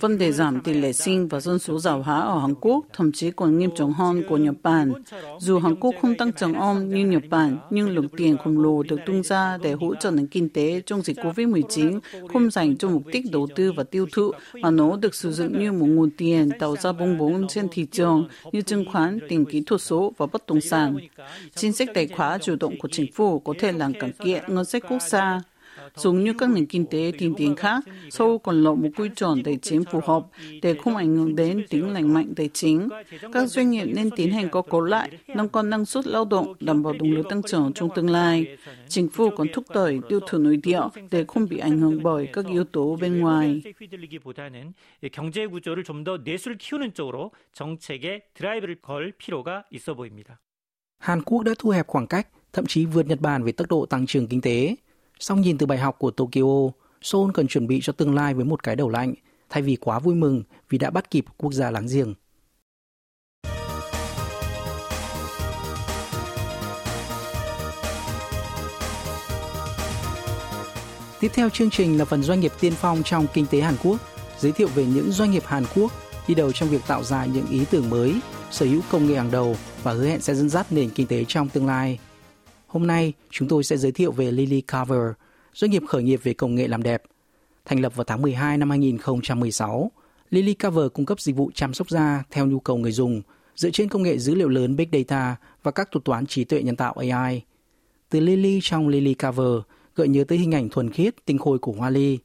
Vấn 0.00 0.18
đề 0.18 0.32
giảm 0.32 0.60
tỷ 0.60 0.74
lệ 0.74 0.92
sinh 0.92 1.28
và 1.28 1.40
dân 1.40 1.58
số 1.58 1.78
giàu 1.78 2.02
hóa 2.02 2.20
ở 2.20 2.38
Hàn 2.38 2.54
Quốc 2.60 2.86
thậm 2.92 3.12
chí 3.12 3.30
còn 3.30 3.58
nghiêm 3.58 3.70
trọng 3.76 3.92
hơn 3.92 4.22
của 4.28 4.36
Nhật 4.36 4.54
Bản. 4.62 4.92
Dù 5.38 5.58
Hàn 5.58 5.76
Quốc 5.76 5.94
không 6.02 6.14
tăng 6.14 6.32
trưởng 6.32 6.54
ôm 6.54 6.88
như 6.88 7.06
Nhật 7.06 7.22
Bản, 7.30 7.58
nhưng 7.70 7.88
lượng 7.88 8.08
tiền 8.16 8.36
khổng 8.44 8.58
lồ 8.58 8.82
được 8.82 9.00
tung 9.06 9.22
ra 9.22 9.58
để 9.62 9.72
hỗ 9.72 9.94
trợ 9.94 10.10
nền 10.10 10.26
kinh 10.26 10.48
tế 10.48 10.82
trong 10.86 11.02
dịch 11.02 11.16
COVID-19 11.16 12.00
không 12.32 12.50
dành 12.50 12.76
cho 12.76 12.88
mục 12.88 13.02
đích 13.06 13.24
đầu 13.32 13.48
tư 13.56 13.72
và 13.72 13.84
tiêu 13.84 14.06
thụ, 14.12 14.32
mà 14.54 14.70
nó 14.70 14.96
được 14.96 15.14
sử 15.14 15.32
dụng 15.32 15.58
như 15.58 15.72
một 15.72 15.86
nguồn 15.86 16.10
tiền 16.10 16.50
tạo 16.58 16.76
ra 16.76 16.92
bong 16.92 17.18
bóng 17.18 17.46
trên 17.48 17.68
thị 17.70 17.86
trường 17.90 18.28
như 18.52 18.62
chứng 18.62 18.84
khoán, 18.92 19.18
tiền 19.28 19.44
kỹ 19.44 19.62
thuật 19.66 19.80
số 19.80 20.12
và 20.16 20.26
bất 20.26 20.46
động 20.46 20.60
sản. 20.60 20.96
Chính 21.54 21.72
sách 21.72 21.88
tài 21.94 22.08
khóa 22.08 22.38
chủ 22.38 22.56
động 22.60 22.78
của 22.78 22.88
chính 22.88 23.12
phủ 23.12 23.38
có 23.38 23.54
thể 23.58 23.72
làm 23.72 23.92
cải 23.94 24.12
thiện 24.24 24.42
ngân 24.48 24.64
sách 24.64 24.82
quốc 24.88 25.02
gia 25.02 25.40
Giống 25.97 26.23
như 26.23 26.33
các 26.37 26.49
nền 26.49 26.65
kinh 26.65 26.85
tế 26.85 27.11
tiên 27.17 27.33
tiến 27.37 27.55
khác, 27.55 27.83
Seoul 28.11 28.37
còn 28.43 28.63
lộ 28.63 28.75
một 28.75 28.89
quy 28.97 29.09
chuẩn 29.15 29.43
tài 29.43 29.57
chính 29.61 29.83
phù 29.91 29.99
hợp 30.03 30.25
để 30.61 30.73
không 30.73 30.95
ảnh 30.95 31.15
hưởng 31.15 31.35
đến 31.35 31.65
tính 31.69 31.93
lành 31.93 32.13
mạnh 32.13 32.33
tài 32.35 32.49
chính. 32.53 32.89
Các 33.33 33.47
doanh 33.47 33.71
nghiệp 33.71 33.85
nên 33.85 34.09
tiến 34.09 34.31
hành 34.31 34.49
có 34.49 34.61
cấu 34.61 34.81
lại, 34.81 35.09
nâng 35.27 35.49
cao 35.49 35.63
năng 35.63 35.85
suất 35.85 36.07
lao 36.07 36.25
động, 36.25 36.53
đảm 36.59 36.83
bảo 36.83 36.93
động 36.93 37.11
lực 37.11 37.29
tăng 37.29 37.43
trưởng 37.43 37.73
trong 37.73 37.89
tương 37.95 38.09
lai. 38.09 38.57
Chính 38.87 39.09
phủ 39.09 39.29
còn 39.29 39.47
thúc 39.53 39.65
đẩy 39.73 39.99
tiêu 40.09 40.19
thụ 40.27 40.37
nội 40.37 40.57
địa 40.57 40.81
để 41.11 41.25
không 41.27 41.47
bị 41.49 41.57
ảnh 41.57 41.79
hưởng 41.79 42.03
bởi 42.03 42.27
các 42.33 42.45
yếu 42.45 42.63
tố 42.63 42.97
bên 43.01 43.19
ngoài. 43.19 43.61
경제 45.13 45.45
구조를 45.47 45.83
좀 45.83 46.03
더 46.03 46.17
내수를 46.17 46.57
키우는 46.57 46.93
쪽으로 46.93 47.31
정책에 47.53 48.21
드라이브를 48.33 48.81
걸 48.81 49.13
필요가 49.13 49.63
있어 49.69 49.93
보입니다. 49.93 50.39
Hàn 50.97 51.21
Quốc 51.23 51.43
đã 51.43 51.53
thu 51.59 51.69
hẹp 51.69 51.87
khoảng 51.87 52.07
cách, 52.07 52.27
thậm 52.53 52.65
chí 52.65 52.85
vượt 52.85 53.05
Nhật 53.07 53.21
Bản 53.21 53.43
về 53.43 53.51
tốc 53.51 53.67
độ 53.69 53.85
tăng 53.85 54.05
trưởng 54.05 54.27
kinh 54.27 54.41
tế. 54.41 54.75
Song 55.20 55.40
nhìn 55.40 55.58
từ 55.58 55.66
bài 55.66 55.78
học 55.78 55.96
của 55.98 56.10
Tokyo, 56.10 56.70
Seoul 57.02 57.30
cần 57.34 57.48
chuẩn 57.48 57.66
bị 57.66 57.80
cho 57.82 57.92
tương 57.92 58.14
lai 58.14 58.34
với 58.34 58.44
một 58.44 58.62
cái 58.62 58.76
đầu 58.76 58.88
lạnh, 58.88 59.14
thay 59.50 59.62
vì 59.62 59.76
quá 59.76 59.98
vui 59.98 60.14
mừng 60.14 60.42
vì 60.68 60.78
đã 60.78 60.90
bắt 60.90 61.10
kịp 61.10 61.24
quốc 61.36 61.52
gia 61.52 61.70
láng 61.70 61.86
giềng. 61.92 62.14
Tiếp 71.20 71.30
theo 71.34 71.48
chương 71.48 71.70
trình 71.70 71.98
là 71.98 72.04
phần 72.04 72.22
doanh 72.22 72.40
nghiệp 72.40 72.52
tiên 72.60 72.72
phong 72.76 73.02
trong 73.02 73.26
kinh 73.34 73.46
tế 73.46 73.60
Hàn 73.60 73.74
Quốc, 73.82 73.96
giới 74.38 74.52
thiệu 74.52 74.68
về 74.74 74.84
những 74.84 75.12
doanh 75.12 75.30
nghiệp 75.30 75.42
Hàn 75.46 75.64
Quốc 75.74 75.92
đi 76.28 76.34
đầu 76.34 76.52
trong 76.52 76.68
việc 76.68 76.80
tạo 76.86 77.04
ra 77.04 77.24
những 77.24 77.46
ý 77.46 77.64
tưởng 77.70 77.90
mới, 77.90 78.14
sở 78.50 78.66
hữu 78.66 78.80
công 78.90 79.06
nghệ 79.06 79.14
hàng 79.14 79.30
đầu 79.30 79.56
và 79.82 79.92
hứa 79.92 80.06
hẹn 80.06 80.20
sẽ 80.20 80.34
dẫn 80.34 80.48
dắt 80.48 80.72
nền 80.72 80.90
kinh 80.90 81.06
tế 81.06 81.24
trong 81.28 81.48
tương 81.48 81.66
lai. 81.66 81.98
Hôm 82.68 82.86
nay, 82.86 83.12
chúng 83.30 83.48
tôi 83.48 83.64
sẽ 83.64 83.76
giới 83.76 83.92
thiệu 83.92 84.12
về 84.12 84.30
Lily 84.30 84.60
Cover, 84.60 85.12
doanh 85.54 85.70
nghiệp 85.70 85.82
khởi 85.88 86.02
nghiệp 86.02 86.20
về 86.22 86.34
công 86.34 86.54
nghệ 86.54 86.68
làm 86.68 86.82
đẹp. 86.82 87.02
Thành 87.64 87.80
lập 87.80 87.96
vào 87.96 88.04
tháng 88.04 88.22
12 88.22 88.58
năm 88.58 88.70
2016, 88.70 89.92
Lily 90.30 90.54
Cover 90.54 90.86
cung 90.94 91.06
cấp 91.06 91.20
dịch 91.20 91.36
vụ 91.36 91.50
chăm 91.54 91.74
sóc 91.74 91.90
da 91.90 92.24
theo 92.30 92.46
nhu 92.46 92.60
cầu 92.60 92.76
người 92.76 92.92
dùng, 92.92 93.22
dựa 93.56 93.70
trên 93.70 93.88
công 93.88 94.02
nghệ 94.02 94.18
dữ 94.18 94.34
liệu 94.34 94.48
lớn 94.48 94.76
Big 94.76 94.88
Data 94.92 95.36
và 95.62 95.70
các 95.70 95.88
thuật 95.90 96.04
toán 96.04 96.26
trí 96.26 96.44
tuệ 96.44 96.62
nhân 96.62 96.76
tạo 96.76 96.92
AI. 96.92 97.42
Từ 98.10 98.20
Lily 98.20 98.58
trong 98.62 98.88
Lily 98.88 99.14
Cover 99.14 99.62
gợi 99.94 100.08
nhớ 100.08 100.24
tới 100.24 100.38
hình 100.38 100.54
ảnh 100.54 100.68
thuần 100.68 100.90
khiết, 100.90 101.14
tinh 101.24 101.38
khôi 101.38 101.58
của 101.58 101.72
hoa 101.72 101.90
ly. 101.90 102.18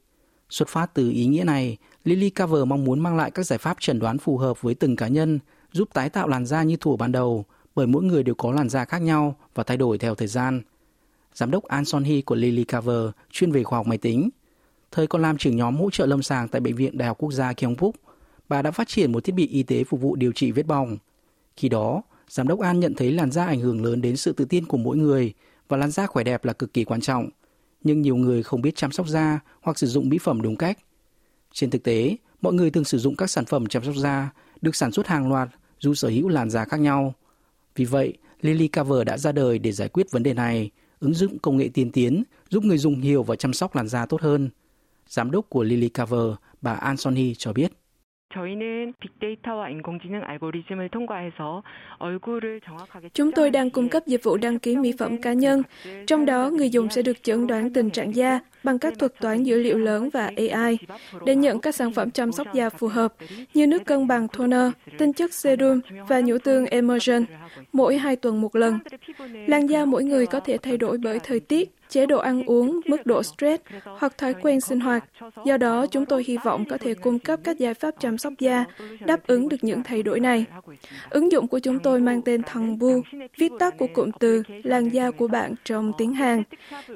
Xuất 0.50 0.70
phát 0.70 0.94
từ 0.94 1.10
ý 1.10 1.26
nghĩa 1.26 1.44
này, 1.44 1.78
Lily 2.04 2.30
Cover 2.30 2.68
mong 2.68 2.84
muốn 2.84 3.00
mang 3.00 3.18
lại 3.18 3.32
các 3.32 3.44
giải 3.44 3.60
pháp 3.60 3.78
chẩn 3.80 4.00
đoán 4.00 4.18
phù 4.18 4.38
hợp 4.38 4.62
với 4.62 4.76
từng 4.76 4.96
cá 4.96 5.08
nhân, 5.08 5.40
giúp 5.72 5.90
tái 5.94 6.10
tạo 6.10 6.28
làn 6.28 6.46
da 6.46 6.64
như 6.64 6.76
thủ 6.76 6.98
ban 6.98 7.12
đầu, 7.12 7.46
bởi 7.76 7.88
mỗi 7.88 8.04
người 8.04 8.24
đều 8.24 8.36
có 8.36 8.52
làn 8.52 8.70
da 8.70 8.86
khác 8.86 9.02
nhau 9.02 9.36
và 9.56 9.64
thay 9.64 9.78
đổi 9.78 9.98
theo 9.98 10.16
thời 10.16 10.28
gian. 10.28 10.62
Giám 11.34 11.52
đốc 11.52 11.64
An 11.64 11.86
Son 11.86 12.04
Hee 12.04 12.22
của 12.22 12.36
Lily 12.36 12.64
Cover 12.64 13.10
chuyên 13.32 13.52
về 13.52 13.64
khoa 13.64 13.80
học 13.80 13.88
máy 13.88 13.98
tính. 13.98 14.30
Thời 14.92 15.08
còn 15.08 15.22
làm 15.22 15.38
trưởng 15.38 15.58
nhóm 15.58 15.78
hỗ 15.78 15.90
trợ 15.90 16.06
lâm 16.06 16.24
sàng 16.24 16.48
tại 16.48 16.62
Bệnh 16.62 16.76
viện 16.76 16.98
Đại 16.98 17.08
học 17.08 17.18
Quốc 17.18 17.32
gia 17.32 17.54
Kyongpuk, 17.54 17.96
bà 18.50 18.62
đã 18.62 18.72
phát 18.72 18.88
triển 18.88 19.12
một 19.12 19.24
thiết 19.24 19.36
bị 19.36 19.48
y 19.48 19.64
tế 19.64 19.84
phục 19.84 20.02
vụ 20.02 20.16
điều 20.16 20.32
trị 20.32 20.52
vết 20.52 20.66
bỏng. 20.68 20.98
Khi 21.58 21.70
đó, 21.70 22.02
giám 22.30 22.48
đốc 22.48 22.60
An 22.60 22.80
nhận 22.80 22.94
thấy 22.94 23.12
làn 23.12 23.32
da 23.32 23.46
ảnh 23.46 23.60
hưởng 23.60 23.86
lớn 23.86 24.02
đến 24.02 24.18
sự 24.18 24.34
tự 24.34 24.46
tin 24.46 24.66
của 24.66 24.78
mỗi 24.78 24.98
người 24.98 25.34
và 25.68 25.78
làn 25.78 25.92
da 25.92 26.08
khỏe 26.08 26.24
đẹp 26.24 26.46
là 26.46 26.54
cực 26.54 26.74
kỳ 26.74 26.84
quan 26.84 27.02
trọng. 27.02 27.30
Nhưng 27.84 28.02
nhiều 28.02 28.16
người 28.16 28.44
không 28.44 28.62
biết 28.62 28.76
chăm 28.76 28.92
sóc 28.92 29.08
da 29.08 29.40
hoặc 29.62 29.80
sử 29.80 29.88
dụng 29.88 30.10
mỹ 30.10 30.18
phẩm 30.18 30.42
đúng 30.42 30.56
cách. 30.56 30.78
Trên 31.54 31.70
thực 31.70 31.84
tế, 31.84 32.18
mọi 32.42 32.54
người 32.54 32.72
thường 32.72 32.84
sử 32.84 32.98
dụng 32.98 33.16
các 33.16 33.30
sản 33.30 33.46
phẩm 33.46 33.66
chăm 33.68 33.84
sóc 33.84 33.96
da 33.96 34.30
được 34.62 34.76
sản 34.76 34.92
xuất 34.92 35.08
hàng 35.08 35.30
loạt 35.30 35.50
dù 35.80 35.94
sở 35.94 36.10
hữu 36.10 36.28
làn 36.28 36.50
da 36.50 36.66
khác 36.66 36.80
nhau. 36.80 37.14
Vì 37.76 37.86
vậy, 37.86 38.14
Lily 38.42 38.68
Cover 38.68 39.08
đã 39.08 39.18
ra 39.18 39.32
đời 39.32 39.60
để 39.60 39.72
giải 39.72 39.90
quyết 39.90 40.12
vấn 40.12 40.24
đề 40.24 40.34
này, 40.34 40.72
ứng 41.00 41.14
dụng 41.14 41.40
công 41.40 41.58
nghệ 41.58 41.70
tiên 41.74 41.92
tiến 41.92 42.24
giúp 42.50 42.64
người 42.64 42.78
dùng 42.78 43.02
hiểu 43.02 43.24
và 43.24 43.36
chăm 43.36 43.54
sóc 43.54 43.76
làn 43.76 43.88
da 43.88 44.06
tốt 44.06 44.22
hơn. 44.22 44.50
Giám 45.08 45.32
đốc 45.32 45.50
của 45.50 45.64
Lily 45.64 45.90
Cover, 45.90 46.36
bà 46.62 46.74
An 46.74 46.98
Sonhy 46.98 47.34
cho 47.36 47.54
biết. 47.54 47.72
Chúng 53.14 53.32
tôi 53.32 53.50
đang 53.50 53.70
cung 53.70 53.90
cấp 53.90 54.04
dịch 54.06 54.24
vụ 54.24 54.38
đăng 54.38 54.60
ký 54.60 54.78
mỹ 54.78 54.94
phẩm 55.00 55.22
cá 55.22 55.34
nhân. 55.34 55.64
Trong 56.08 56.26
đó, 56.26 56.50
người 56.50 56.70
dùng 56.70 56.90
sẽ 56.90 57.02
được 57.02 57.24
chẩn 57.24 57.48
đoán 57.48 57.74
tình 57.74 57.90
trạng 57.90 58.16
da 58.16 58.40
bằng 58.64 58.80
các 58.80 58.94
thuật 59.00 59.14
toán 59.20 59.44
dữ 59.44 59.58
liệu 59.58 59.78
lớn 59.78 60.10
và 60.10 60.32
AI 60.38 60.78
để 61.26 61.36
nhận 61.36 61.60
các 61.60 61.76
sản 61.76 61.94
phẩm 61.94 62.12
chăm 62.12 62.32
sóc 62.32 62.48
da 62.54 62.70
phù 62.70 62.88
hợp 62.88 63.14
như 63.54 63.68
nước 63.68 63.86
cân 63.86 64.08
bằng 64.08 64.28
toner, 64.28 64.72
tinh 64.98 65.14
chất 65.14 65.34
serum 65.34 65.82
và 66.08 66.22
nhũ 66.22 66.38
tương 66.38 66.66
emulsion 66.66 67.26
mỗi 67.74 67.98
hai 67.98 68.16
tuần 68.16 68.42
một 68.42 68.56
lần. 68.56 68.80
Làn 69.48 69.68
da 69.68 69.86
mỗi 69.86 70.04
người 70.04 70.26
có 70.26 70.40
thể 70.40 70.58
thay 70.58 70.78
đổi 70.78 70.98
bởi 70.98 71.20
thời 71.20 71.40
tiết, 71.40 71.70
chế 71.90 72.06
độ 72.06 72.18
ăn 72.18 72.44
uống, 72.46 72.80
mức 72.86 73.06
độ 73.06 73.24
stress 73.24 73.64
hoặc 73.84 74.18
thói 74.18 74.34
quen 74.34 74.62
sinh 74.62 74.80
hoạt. 74.80 75.04
Do 75.46 75.58
đó, 75.58 75.86
chúng 75.88 76.06
tôi 76.06 76.24
hy 76.28 76.38
vọng 76.44 76.66
có 76.70 76.78
thể 76.78 76.94
cung 76.94 77.20
cấp 77.20 77.40
các 77.44 77.58
giải 77.58 77.74
pháp 77.74 77.96
chăm 78.00 78.18
sóc 78.18 78.34
da 78.40 78.66
đáp 79.00 79.28
ứng 79.28 79.50
được 79.50 79.58
những 79.62 79.84
thay 79.84 80.04
đổi 80.04 80.20
này. 80.20 80.46
Ứng 81.10 81.32
dụng 81.32 81.48
của 81.48 81.60
chúng 81.60 81.80
tôi 81.80 82.00
mang 82.00 82.22
tên 82.22 82.42
Thằng 82.44 82.80
Bu, 82.80 83.02
viết 83.38 83.52
tắt 83.60 83.78
của 83.78 83.88
cụm 83.94 84.12
từ 84.20 84.44
làn 84.64 84.90
da 84.90 85.12
của 85.12 85.28
bạn 85.28 85.54
trong 85.64 85.92
tiếng 85.98 86.14
Hàn, 86.14 86.44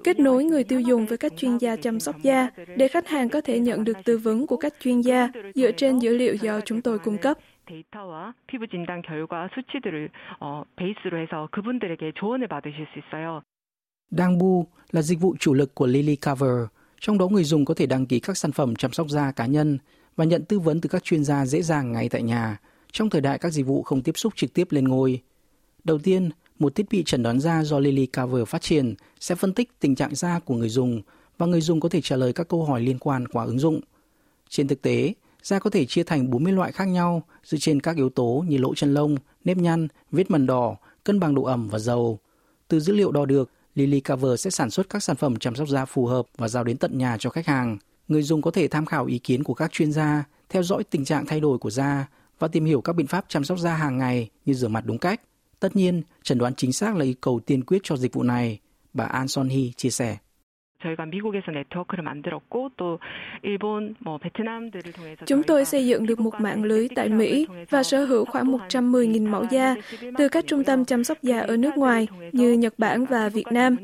kết 0.03 0.19
nối 0.19 0.43
người 0.43 0.63
tiêu 0.63 0.79
dùng 0.79 1.05
với 1.05 1.17
các 1.17 1.33
chuyên 1.38 1.56
gia 1.61 1.76
chăm 1.76 2.00
sóc 2.00 2.16
da 2.22 2.49
để 2.76 2.88
khách 2.88 3.08
hàng 3.08 3.28
có 3.28 3.40
thể 3.40 3.58
nhận 3.58 3.84
được 3.84 3.96
tư 4.04 4.18
vấn 4.18 4.46
của 4.46 4.56
các 4.56 4.75
chuyên 4.80 5.00
gia 5.00 5.28
dựa 5.54 5.72
trên 5.72 5.99
dữ 5.99 6.16
liệu 6.16 6.34
do 6.34 6.61
chúng 6.61 6.82
tôi 6.82 6.99
cung 6.99 7.18
cấp. 7.18 7.38
데이터와 7.66 8.34
피부 8.46 8.66
진단 8.66 9.02
결과 9.02 9.49
수치들을 9.54 10.11
어, 10.40 10.64
베이스로 10.76 11.18
해서 11.18 11.49
그분들에게 11.52 12.12
조언을 12.18 12.49
받으실 12.49 12.87
수 12.92 12.99
있어요. 12.99 13.42
Dangbu 14.11 14.66
là 14.90 15.02
dịch 15.02 15.20
vụ 15.20 15.37
chủ 15.38 15.54
lực 15.54 15.75
của 15.75 15.87
Lily 15.87 16.16
Cover, 16.16 16.66
trong 17.00 17.18
đó 17.18 17.28
người 17.28 17.44
dùng 17.44 17.64
có 17.64 17.75
thể 17.75 17.87
đăng 17.87 18.06
ký 18.06 18.20
các 18.20 18.37
sản 18.37 18.52
phẩm 18.52 18.76
chăm 18.76 18.92
sóc 18.92 19.08
da 19.08 19.32
cá 19.32 19.46
nhân 19.46 19.78
và 20.16 20.25
nhận 20.25 20.44
tư 20.44 20.58
vấn 20.58 20.80
từ 20.80 20.88
các 20.88 21.04
chuyên 21.04 21.25
gia 21.25 21.46
dễ 21.46 21.62
dàng 21.62 21.92
ngay 21.92 22.08
tại 22.08 22.22
nhà, 22.22 22.61
trong 22.92 23.11
thời 23.11 23.20
đại 23.20 23.38
các 23.38 23.50
dịch 23.50 23.66
vụ 23.66 23.82
không 23.82 24.02
tiếp 24.02 24.12
xúc 24.14 24.32
trực 24.37 24.54
tiếp 24.54 24.66
lên 24.70 24.88
ngôi. 24.88 25.20
Đầu 25.84 25.99
tiên, 25.99 26.30
một 26.58 26.75
thiết 26.75 26.87
bị 26.90 27.02
chẩn 27.04 27.22
đoán 27.22 27.40
da 27.40 27.62
do 27.64 27.78
Lily 27.78 28.06
Cover 28.06 28.49
phát 28.49 28.62
triển 28.62 28.94
sẽ 29.20 29.34
phân 29.34 29.54
tích 29.54 29.70
tình 29.80 29.94
trạng 29.94 30.14
da 30.14 30.38
của 30.38 30.54
người 30.54 30.68
dùng 30.68 31.02
và 31.38 31.46
người 31.46 31.62
dùng 31.62 31.79
có 31.79 31.89
thể 31.89 32.01
trả 32.01 32.15
lời 32.15 32.34
các 32.34 32.48
câu 32.48 32.65
hỏi 32.65 32.82
liên 32.82 33.00
quan 33.00 33.27
qua 33.27 33.46
ứng 33.46 33.60
dụng. 33.60 33.79
Trên 34.50 34.67
thực 34.67 34.82
tế, 34.82 35.13
da 35.44 35.60
có 35.60 35.70
thể 35.70 35.86
chia 35.86 36.03
thành 36.03 36.29
40 36.29 36.53
loại 36.53 36.72
khác 36.72 36.86
nhau 36.86 37.24
dựa 37.44 37.58
trên 37.62 37.79
các 37.79 37.96
yếu 37.96 38.10
tố 38.10 38.44
như 38.48 38.58
lỗ 38.58 38.75
chân 38.75 38.94
lông, 38.94 39.15
nếp 39.44 39.58
nhăn, 39.58 39.88
vết 40.12 40.32
mẩn 40.32 40.46
đỏ, 40.46 40.75
cân 41.03 41.20
bằng 41.20 41.36
độ 41.36 41.44
ẩm 41.44 41.67
và 41.67 41.79
dầu. 41.79 42.20
Từ 42.67 42.79
dữ 42.79 42.94
liệu 42.94 43.12
đo 43.12 43.25
được, 43.25 43.50
Lily 43.75 44.00
Cover 44.00 44.41
sẽ 44.41 44.50
sản 44.50 44.70
xuất 44.70 44.89
các 44.89 45.03
sản 45.03 45.15
phẩm 45.15 45.36
chăm 45.36 45.56
sóc 45.56 45.67
da 45.67 45.86
phù 45.86 46.06
hợp 46.06 46.25
và 46.38 46.48
giao 46.48 46.63
đến 46.63 46.77
tận 46.77 46.98
nhà 46.98 47.17
cho 47.20 47.29
khách 47.29 47.46
hàng. 47.46 47.77
Người 48.08 48.24
dùng 48.24 48.41
có 48.41 48.51
thể 48.51 48.67
tham 48.67 48.86
khảo 48.86 49.06
ý 49.06 49.20
kiến 49.20 49.44
của 49.44 49.53
các 49.53 49.72
chuyên 49.72 49.91
gia, 49.91 50.24
theo 50.50 50.63
dõi 50.63 50.84
tình 50.84 51.06
trạng 51.06 51.25
thay 51.25 51.39
đổi 51.39 51.58
của 51.58 51.70
da 51.70 52.08
và 52.39 52.48
tìm 52.48 52.65
hiểu 52.65 52.82
các 52.82 52.94
biện 52.94 53.08
pháp 53.08 53.25
chăm 53.27 53.44
sóc 53.44 53.60
da 53.60 53.74
hàng 53.74 53.98
ngày 53.98 54.29
như 54.46 54.53
rửa 54.53 54.67
mặt 54.67 54.84
đúng 54.86 54.98
cách. 54.98 55.22
Tất 55.60 55.75
nhiên, 55.75 56.01
chẩn 56.24 56.38
đoán 56.38 56.56
chính 56.56 56.74
xác 56.74 56.96
là 56.96 57.06
yêu 57.06 57.13
cầu 57.22 57.39
tiên 57.39 57.63
quyết 57.63 57.82
cho 57.84 57.98
dịch 57.98 58.13
vụ 58.13 58.24
này, 58.24 58.60
bà 58.94 59.06
An 59.06 59.27
Son 59.27 59.50
Hee 59.50 59.72
chia 59.77 59.89
sẻ. 59.89 60.17
저희가 60.82 61.06
미국에서 61.06 61.52
네트워크를 61.52 62.04
만들었고 62.04 62.70
또 62.76 62.99
일본, 63.42 63.94
뭐 64.00 64.18
베트남들을 64.18 64.92
통해서 64.92 65.25
Chúng 65.26 65.42
tôi 65.42 65.64
xây 65.64 65.87
dựng 65.87 66.06
được 66.06 66.20
một 66.20 66.40
mạng 66.40 66.64
lưới 66.64 66.88
tại 66.94 67.08
Mỹ 67.08 67.46
và 67.70 67.82
sở 67.82 68.04
hữu 68.04 68.25
khoảng 68.25 68.52
110.000 68.52 69.28
mẫu 69.30 69.44
da 69.50 69.75
từ 70.18 70.28
các 70.28 70.44
trung 70.46 70.64
tâm 70.64 70.84
chăm 70.84 71.04
sóc 71.04 71.18
da 71.22 71.40
ở 71.40 71.56
nước 71.56 71.76
ngoài 71.76 72.08
như 72.32 72.52
Nhật 72.52 72.75
Bản 72.78 73.04
và 73.04 73.28
Việt 73.28 73.46
Nam. 73.50 73.76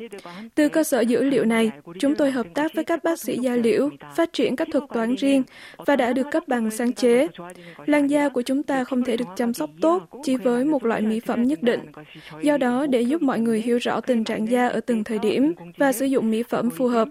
Từ 0.54 0.68
cơ 0.68 0.84
sở 0.84 1.00
dữ 1.00 1.24
liệu 1.24 1.44
này, 1.44 1.70
chúng 1.98 2.14
tôi 2.14 2.30
hợp 2.30 2.46
tác 2.54 2.74
với 2.74 2.84
các 2.84 3.04
bác 3.04 3.18
sĩ 3.18 3.36
da 3.36 3.56
liễu, 3.56 3.90
phát 4.16 4.32
triển 4.32 4.56
các 4.56 4.68
thuật 4.72 4.84
toán 4.94 5.14
riêng 5.14 5.42
và 5.76 5.96
đã 5.96 6.12
được 6.12 6.26
cấp 6.30 6.42
bằng 6.46 6.70
sáng 6.70 6.92
chế. 6.92 7.28
Làn 7.86 8.06
da 8.06 8.28
của 8.28 8.42
chúng 8.42 8.62
ta 8.62 8.84
không 8.84 9.04
thể 9.04 9.16
được 9.16 9.28
chăm 9.36 9.54
sóc 9.54 9.70
tốt 9.80 10.08
chỉ 10.22 10.36
với 10.36 10.64
một 10.64 10.84
loại 10.84 11.02
mỹ 11.02 11.20
phẩm 11.20 11.42
nhất 11.42 11.62
định. 11.62 11.80
Do 12.42 12.56
đó, 12.56 12.86
để 12.86 13.00
giúp 13.00 13.22
mọi 13.22 13.40
người 13.40 13.60
hiểu 13.60 13.78
rõ 13.78 14.00
tình 14.00 14.24
trạng 14.24 14.50
da 14.50 14.68
ở 14.68 14.80
từng 14.80 15.04
thời 15.04 15.18
điểm 15.18 15.52
và 15.76 15.92
sử 15.92 16.04
dụng 16.04 16.30
mỹ 16.30 16.42
phẩm 16.42 16.70
phù 16.70 16.81
phù 16.83 16.89
hợp. 16.89 17.07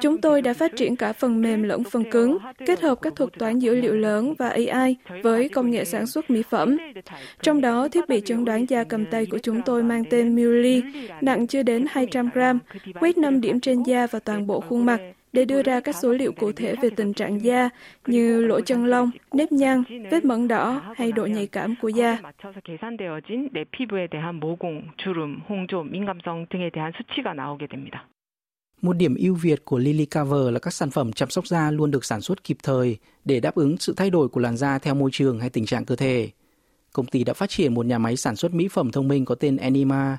Chúng 0.00 0.20
tôi 0.20 0.42
đã 0.42 0.54
phát 0.54 0.76
triển 0.76 0.96
cả 0.96 1.12
phần 1.12 1.42
mềm 1.42 1.62
lẫn 1.62 1.84
phần 1.84 2.10
cứng, 2.10 2.38
kết 2.66 2.80
hợp 2.80 2.98
các 3.02 3.16
thuật 3.16 3.30
toán 3.38 3.58
dữ 3.58 3.74
liệu 3.74 3.94
lớn 3.94 4.34
và 4.38 4.48
AI 4.48 4.96
với 5.22 5.48
công 5.48 5.70
nghệ 5.70 5.84
sản 5.84 6.06
xuất 6.06 6.30
mỹ 6.30 6.42
phẩm. 6.50 6.76
Trong 7.42 7.60
đó, 7.60 7.88
thiết 7.88 8.08
bị 8.08 8.22
chẩn 8.24 8.44
đoán 8.44 8.68
da 8.68 8.84
cầm 8.84 9.06
tay 9.06 9.26
của 9.26 9.38
chúng 9.38 9.62
tôi 9.62 9.82
mang 9.82 10.04
tên 10.10 10.36
Muli 10.36 10.82
nặng 11.20 11.46
chưa 11.46 11.62
đến 11.62 11.86
200 11.90 12.30
gram, 12.34 12.58
quét 13.00 13.18
5 13.18 13.40
điểm 13.40 13.60
trên 13.60 13.82
da 13.82 14.06
và 14.06 14.18
toàn 14.18 14.46
bộ 14.46 14.60
khuôn 14.60 14.86
mặt 14.86 15.00
để 15.32 15.44
đưa 15.44 15.62
ra 15.62 15.80
các 15.80 15.94
số 16.02 16.12
liệu 16.12 16.32
cụ 16.32 16.52
thể 16.52 16.74
về 16.82 16.90
tình 16.96 17.12
trạng 17.12 17.44
da 17.44 17.68
như 18.06 18.46
lỗ 18.46 18.60
chân 18.60 18.84
lông, 18.84 19.10
nếp 19.32 19.52
nhăn, 19.52 19.82
vết 20.10 20.24
mẩn 20.24 20.48
đỏ 20.48 20.82
hay 20.96 21.12
độ 21.12 21.26
nhạy 21.26 21.46
cảm 21.46 21.74
của 21.82 21.88
da. 21.88 22.18
Một 28.82 28.96
điểm 28.96 29.14
ưu 29.14 29.34
việt 29.34 29.64
của 29.64 29.78
Lily 29.78 30.06
Cover 30.06 30.52
là 30.52 30.58
các 30.58 30.74
sản 30.74 30.90
phẩm 30.90 31.12
chăm 31.12 31.30
sóc 31.30 31.46
da 31.46 31.70
luôn 31.70 31.90
được 31.90 32.04
sản 32.04 32.20
xuất 32.20 32.44
kịp 32.44 32.56
thời 32.62 32.98
để 33.24 33.40
đáp 33.40 33.54
ứng 33.54 33.76
sự 33.78 33.94
thay 33.96 34.10
đổi 34.10 34.28
của 34.28 34.40
làn 34.40 34.56
da 34.56 34.78
theo 34.78 34.94
môi 34.94 35.10
trường 35.12 35.40
hay 35.40 35.50
tình 35.50 35.66
trạng 35.66 35.84
cơ 35.84 35.96
thể. 35.96 36.30
Công 36.92 37.06
ty 37.06 37.24
đã 37.24 37.32
phát 37.32 37.50
triển 37.50 37.74
một 37.74 37.86
nhà 37.86 37.98
máy 37.98 38.16
sản 38.16 38.36
xuất 38.36 38.54
mỹ 38.54 38.68
phẩm 38.68 38.92
thông 38.92 39.08
minh 39.08 39.24
có 39.24 39.34
tên 39.34 39.56
Anima. 39.56 40.18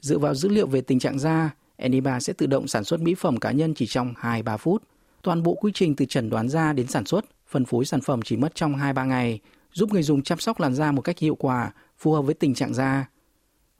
Dựa 0.00 0.18
vào 0.18 0.34
dữ 0.34 0.48
liệu 0.48 0.66
về 0.66 0.80
tình 0.80 0.98
trạng 0.98 1.18
da, 1.18 1.50
Anima 1.76 2.20
sẽ 2.20 2.32
tự 2.32 2.46
động 2.46 2.68
sản 2.68 2.84
xuất 2.84 3.00
mỹ 3.00 3.14
phẩm 3.14 3.36
cá 3.36 3.52
nhân 3.52 3.74
chỉ 3.74 3.86
trong 3.86 4.14
2-3 4.20 4.56
phút. 4.56 4.82
Toàn 5.22 5.42
bộ 5.42 5.54
quy 5.54 5.72
trình 5.74 5.96
từ 5.96 6.04
chẩn 6.04 6.30
đoán 6.30 6.48
da 6.48 6.72
đến 6.72 6.86
sản 6.86 7.06
xuất, 7.06 7.24
phân 7.48 7.64
phối 7.64 7.84
sản 7.84 8.00
phẩm 8.00 8.20
chỉ 8.22 8.36
mất 8.36 8.54
trong 8.54 8.74
2-3 8.74 9.06
ngày, 9.06 9.40
giúp 9.72 9.92
người 9.92 10.02
dùng 10.02 10.22
chăm 10.22 10.38
sóc 10.38 10.60
làn 10.60 10.74
da 10.74 10.92
một 10.92 11.02
cách 11.02 11.18
hiệu 11.18 11.34
quả, 11.34 11.72
phù 11.98 12.12
hợp 12.12 12.22
với 12.22 12.34
tình 12.34 12.54
trạng 12.54 12.74
da. 12.74 13.08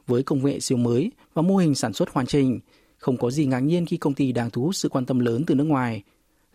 Với 0.07 0.23
công 0.23 0.45
nghệ 0.45 0.61
siêu 0.61 0.79
mới 0.79 1.13
và 1.35 1.43
mô 1.43 1.57
hình 1.57 1.75
sản 1.75 1.93
xuất 1.93 2.11
hoàn 2.11 2.27
chỉnh, 2.27 2.61
không 2.99 3.17
có 3.17 3.31
gì 3.31 3.47
ngạc 3.47 3.61
nhiên 3.61 3.87
khi 3.87 3.97
công 3.97 4.15
ty 4.15 4.33
đang 4.33 4.51
thu 4.51 4.63
hút 4.63 4.75
sự 4.75 4.89
quan 4.89 5.07
tâm 5.07 5.19
lớn 5.19 5.45
từ 5.47 5.55
nước 5.55 5.65
ngoài. 5.65 6.03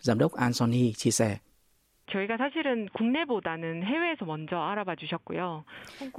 Giám 0.00 0.18
đốc 0.18 0.32
An 0.32 0.52
Son 0.52 0.72
chia 0.96 1.10
sẻ. 1.10 1.38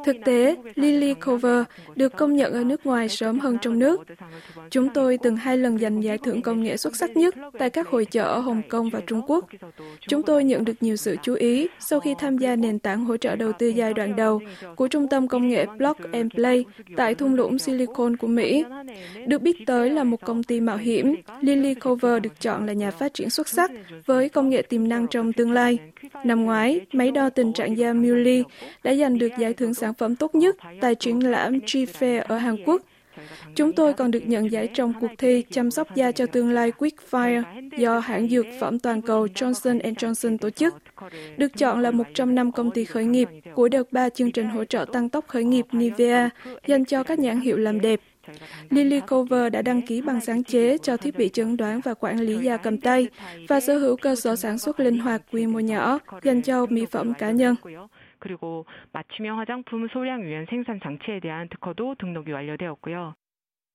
Thực 0.06 0.16
tế, 0.26 0.56
Lily 0.76 1.14
Cover 1.14 1.64
được 1.96 2.16
công 2.16 2.36
nhận 2.36 2.54
ở 2.54 2.64
nước 2.64 2.86
ngoài 2.86 3.10
sớm 3.10 3.40
hơn 3.40 3.58
trong 3.62 3.80
nước. 3.80 4.04
Chúng 4.70 4.90
tôi 4.90 5.18
từng 5.24 5.36
hai 5.36 5.58
lần 5.58 5.78
giành 5.78 6.04
giải 6.04 6.18
thưởng 6.18 6.42
công 6.42 6.64
nghệ 6.64 6.78
xuất 6.78 6.96
sắc 6.96 7.18
nhất 7.18 7.36
tại 7.60 7.70
các 7.70 7.88
hội 7.88 8.06
chợ 8.06 8.24
ở 8.24 8.40
Hồng 8.40 8.62
Kông 8.70 8.90
và 8.90 9.02
Trung 9.08 9.22
Quốc. 9.28 9.46
Chúng 10.08 10.24
tôi 10.24 10.44
nhận 10.44 10.66
được 10.66 10.84
nhiều 10.84 10.96
sự 10.96 11.16
chú 11.24 11.34
ý 11.34 11.68
sau 11.80 12.00
khi 12.00 12.16
tham 12.20 12.38
gia 12.38 12.56
nền 12.56 12.80
tảng 12.80 13.06
hỗ 13.06 13.18
trợ 13.18 13.36
đầu 13.36 13.52
tư 13.52 13.68
giai 13.68 13.94
đoạn 13.94 14.16
đầu 14.16 14.42
của 14.76 14.88
trung 14.88 15.08
tâm 15.08 15.28
công 15.28 15.48
nghệ 15.48 15.66
Block 15.78 16.12
and 16.12 16.34
Play 16.34 16.66
tại 16.96 17.16
thung 17.16 17.36
lũng 17.36 17.60
Silicon 17.60 18.18
của 18.18 18.28
Mỹ. 18.28 18.64
Được 19.28 19.42
biết 19.42 19.58
tới 19.66 19.90
là 19.90 20.04
một 20.04 20.22
công 20.22 20.44
ty 20.44 20.62
mạo 20.62 20.78
hiểm, 20.78 21.16
Lily 21.42 21.74
Cover 21.74 22.22
được 22.22 22.42
chọn 22.42 22.66
là 22.66 22.74
nhà 22.74 22.92
phát 22.92 23.14
triển 23.14 23.30
xuất 23.30 23.48
sắc 23.48 23.72
với 24.06 24.30
công 24.30 24.50
nghệ 24.50 24.62
tiềm 24.62 24.88
năng 24.88 25.08
trong 25.08 25.34
tương 25.34 25.52
lai. 25.52 25.75
Năm 26.24 26.46
ngoái, 26.46 26.82
máy 26.92 27.12
đo 27.12 27.30
tình 27.30 27.54
trạng 27.54 27.78
da 27.78 27.94
Muli 27.94 28.44
đã 28.84 28.96
giành 28.96 29.18
được 29.18 29.32
giải 29.40 29.54
thưởng 29.54 29.74
sản 29.74 29.94
phẩm 29.94 30.16
tốt 30.16 30.36
nhất 30.36 30.56
tại 30.82 30.96
triển 30.96 31.32
lãm 31.32 31.60
G-Fair 31.60 32.24
ở 32.28 32.38
Hàn 32.38 32.64
Quốc. 32.66 32.82
Chúng 33.56 33.74
tôi 33.74 33.94
còn 33.94 34.12
được 34.12 34.28
nhận 34.28 34.52
giải 34.52 34.70
trong 34.74 34.94
cuộc 35.02 35.12
thi 35.18 35.44
chăm 35.52 35.72
sóc 35.72 35.96
da 35.96 36.12
cho 36.12 36.26
tương 36.26 36.52
lai 36.52 36.72
Quickfire 36.78 37.44
do 37.78 38.00
hãng 38.00 38.30
dược 38.30 38.46
phẩm 38.60 38.80
toàn 38.80 39.02
cầu 39.02 39.26
Johnson 39.26 39.80
Johnson 39.80 40.38
tổ 40.38 40.50
chức. 40.50 40.76
Được 41.38 41.58
chọn 41.58 41.82
là 41.82 41.92
một 41.92 42.08
trong 42.14 42.36
năm 42.36 42.52
công 42.52 42.72
ty 42.72 42.86
khởi 42.86 43.06
nghiệp 43.06 43.30
của 43.54 43.68
đợt 43.68 43.92
3 43.92 44.10
chương 44.10 44.32
trình 44.32 44.50
hỗ 44.50 44.66
trợ 44.66 44.86
tăng 44.94 45.10
tốc 45.10 45.28
khởi 45.28 45.44
nghiệp 45.44 45.66
Nivea 45.72 46.30
dành 46.68 46.86
cho 46.86 47.04
các 47.04 47.20
nhãn 47.20 47.40
hiệu 47.40 47.58
làm 47.58 47.82
đẹp. 47.82 48.00
Lily 48.71 49.01
Cover 49.01 49.53
đã 49.53 49.63
đăng 49.63 49.83
ký 49.87 50.01
bằng 50.01 50.21
sáng 50.21 50.45
chế 50.45 50.79
cho 50.79 50.97
thiết 50.97 51.17
bị 51.19 51.29
chẩn 51.29 51.57
đoán 51.57 51.81
và 51.81 51.95
quản 51.95 52.19
lý 52.19 52.37
da 52.37 52.57
cầm 52.57 52.81
tay 52.81 53.09
và 53.49 53.61
sở 53.61 53.79
hữu 53.79 53.97
cơ 53.97 54.17
sở 54.17 54.37
sản 54.37 54.59
xuất 54.59 54.81
linh 54.81 54.99
hoạt 54.99 55.23
quy 55.33 55.47
mô 55.47 55.61
nhỏ 55.61 55.99
dành 56.23 56.43
cho 56.43 56.67
mỹ 56.67 56.87
phẩm 56.87 57.15
cá 57.15 57.31
nhân. 57.31 57.57
그리고 58.21 58.65
맞춤형 58.93 59.39
화장품 59.41 59.89
소량 59.93 60.21
유연 60.21 60.47
생산 60.51 60.79
장치에 60.85 61.21
대한 61.25 61.49
특허도 61.49 61.95
등록이 62.01 62.33
완료되었고요. 62.33 63.15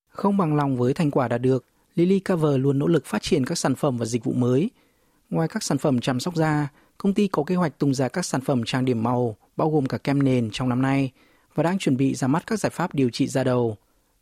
Không 0.10 0.38
bằng 0.38 0.56
lòng 0.56 0.78
với 0.78 0.94
thành 0.94 1.12
quả 1.12 1.28
đạt 1.28 1.42
được, 1.42 1.66
Lily 1.96 2.20
Cover 2.20 2.58
luôn 2.58 2.80
nỗ 2.80 2.88
lực 2.88 3.06
phát 3.06 3.22
triển 3.22 3.46
các 3.46 3.58
sản 3.58 3.76
phẩm 3.76 3.98
và 3.98 4.06
dịch 4.06 4.24
vụ 4.24 4.34
mới. 4.34 4.70
Ngoài 5.30 5.48
các 5.48 5.64
sản 5.64 5.78
phẩm 5.78 6.00
chăm 6.00 6.20
sóc 6.20 6.36
da, 6.36 6.68
công 6.98 7.14
ty 7.14 7.28
có 7.28 7.44
kế 7.44 7.56
hoạch 7.56 7.80
tung 7.80 7.94
ra 7.94 8.08
các 8.08 8.26
sản 8.26 8.42
phẩm 8.42 8.64
trang 8.66 8.86
điểm 8.86 9.04
màu, 9.04 9.36
bao 9.58 9.70
gồm 9.70 9.86
cả 9.86 9.98
kem 9.98 10.24
nền 10.24 10.50
trong 10.52 10.70
năm 10.70 10.82
nay, 10.82 11.12
và 11.56 11.64
đang 11.64 11.78
chuẩn 11.78 11.98
bị 11.98 12.16
ra 12.16 12.28
mắt 12.28 12.44
các 12.48 12.60
giải 12.60 12.70
pháp 12.70 12.96
điều 12.96 13.10
trị 13.10 13.28
da 13.28 13.44
đầu. 13.44 13.78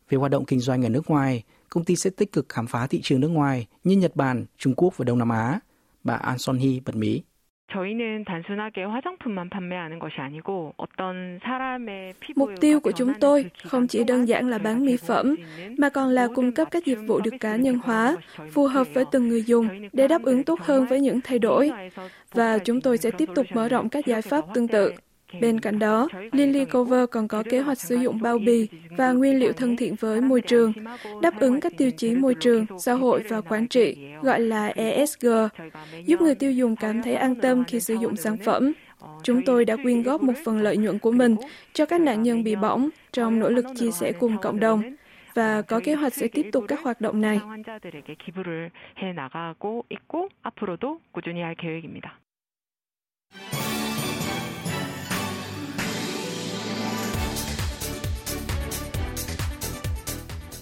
Về 0.09 0.17
hoạt 0.17 0.31
động 0.31 0.45
kinh 0.45 0.59
doanh 0.59 0.85
ở 0.85 0.89
nước 0.89 1.09
ngoài, 1.09 1.43
công 1.69 1.83
ty 1.83 1.95
sẽ 1.95 2.09
tích 2.17 2.31
cực 2.31 2.49
khám 2.49 2.67
phá 2.67 2.87
thị 2.87 3.01
trường 3.01 3.19
nước 3.19 3.27
ngoài 3.27 3.67
như 3.83 3.95
Nhật 3.95 4.15
Bản, 4.15 4.45
Trung 4.57 4.73
Quốc 4.77 4.97
và 4.97 5.05
Đông 5.05 5.19
Nam 5.19 5.29
Á. 5.29 5.59
Bà 6.03 6.13
An 6.13 6.37
Son 6.37 6.57
Hee 6.57 6.79
bật 6.85 6.95
mí. 6.95 7.21
Mục 12.35 12.49
tiêu 12.61 12.79
của 12.79 12.91
chúng 12.91 13.13
tôi 13.19 13.45
không 13.63 13.87
chỉ 13.87 14.03
đơn 14.03 14.27
giản 14.27 14.49
là 14.49 14.57
bán 14.57 14.85
mỹ 14.85 14.97
phẩm, 14.97 15.35
mà 15.77 15.89
còn 15.89 16.09
là 16.09 16.27
cung 16.35 16.51
cấp 16.51 16.67
các 16.71 16.85
dịch 16.85 16.99
vụ 17.07 17.19
được 17.19 17.33
cá 17.39 17.55
nhân 17.55 17.79
hóa, 17.83 18.15
phù 18.51 18.67
hợp 18.67 18.87
với 18.93 19.05
từng 19.11 19.27
người 19.27 19.43
dùng 19.43 19.67
để 19.93 20.07
đáp 20.07 20.23
ứng 20.23 20.43
tốt 20.43 20.59
hơn 20.61 20.85
với 20.85 20.99
những 20.99 21.19
thay 21.23 21.39
đổi. 21.39 21.71
Và 22.33 22.59
chúng 22.59 22.81
tôi 22.81 22.97
sẽ 22.97 23.11
tiếp 23.11 23.29
tục 23.35 23.45
mở 23.53 23.69
rộng 23.69 23.89
các 23.89 24.05
giải 24.05 24.21
pháp 24.21 24.45
tương 24.53 24.67
tự. 24.67 24.93
Bên 25.41 25.59
cạnh 25.59 25.79
đó, 25.79 26.07
Lily 26.31 26.65
Cover 26.65 27.09
còn 27.11 27.27
có 27.27 27.43
kế 27.49 27.59
hoạch 27.59 27.79
sử 27.79 27.95
dụng 27.95 28.21
bao 28.21 28.37
bì 28.37 28.67
và 28.97 29.11
nguyên 29.11 29.39
liệu 29.39 29.53
thân 29.53 29.77
thiện 29.77 29.95
với 29.95 30.21
môi 30.21 30.41
trường, 30.41 30.73
đáp 31.21 31.39
ứng 31.39 31.59
các 31.59 31.73
tiêu 31.77 31.91
chí 31.91 32.15
môi 32.15 32.35
trường, 32.35 32.65
xã 32.79 32.93
hội 32.93 33.23
và 33.29 33.41
quản 33.41 33.67
trị, 33.67 33.97
gọi 34.21 34.39
là 34.39 34.67
ESG, 34.67 35.27
giúp 36.05 36.21
người 36.21 36.35
tiêu 36.35 36.51
dùng 36.51 36.75
cảm 36.75 37.03
thấy 37.03 37.15
an 37.15 37.35
tâm 37.35 37.63
khi 37.67 37.79
sử 37.79 37.93
dụng 37.93 38.15
sản 38.15 38.37
phẩm. 38.45 38.73
Chúng 39.23 39.41
tôi 39.45 39.65
đã 39.65 39.75
quyên 39.83 40.03
góp 40.03 40.23
một 40.23 40.33
phần 40.45 40.57
lợi 40.61 40.77
nhuận 40.77 40.99
của 40.99 41.11
mình 41.11 41.35
cho 41.73 41.85
các 41.85 42.01
nạn 42.01 42.23
nhân 42.23 42.43
bị 42.43 42.55
bỏng 42.55 42.89
trong 43.11 43.39
nỗ 43.39 43.49
lực 43.49 43.65
chia 43.75 43.91
sẻ 43.91 44.11
cùng 44.11 44.37
cộng 44.37 44.59
đồng. 44.59 44.81
và 45.33 45.61
có 45.61 45.79
kế 45.83 45.93
hoạch 45.93 46.13
sẽ 46.13 46.27
tiếp 46.27 46.49
tục 46.51 46.63
các 46.67 46.79
hoạt 46.83 47.01
động 47.01 47.21
này. 47.21 47.39